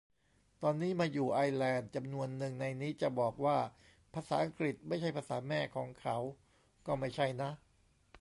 [0.63, 3.57] ตอนนี้มาอยู่ไอร์แลนด์ จำนวนนึงในนี้จะบอกว่า
[4.13, 6.17] ภาษาอังกฤษไม่ใช่ "ภาษาแม่" ของเขา
[6.85, 7.49] ก็ไม่ใช่นะ